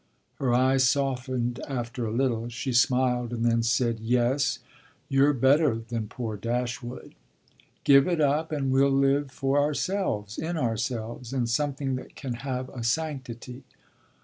[0.39, 4.57] Her eyes softened after a little; she smiled and then said: "Yes,
[5.09, 7.13] you're better than poor Dashwood."
[7.83, 12.69] "Give it up and we'll live for ourselves, in ourselves, in something that can have
[12.69, 13.61] a sanctity."